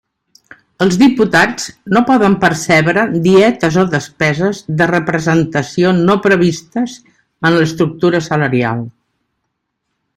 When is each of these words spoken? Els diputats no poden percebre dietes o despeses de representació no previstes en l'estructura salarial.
Els 0.85 0.95
diputats 1.01 1.67
no 1.97 2.01
poden 2.07 2.37
percebre 2.45 3.03
dietes 3.27 3.77
o 3.83 3.85
despeses 3.93 4.63
de 4.81 4.87
representació 4.93 5.93
no 5.99 6.17
previstes 6.27 6.97
en 7.51 7.59
l'estructura 7.59 8.25
salarial. 8.31 8.83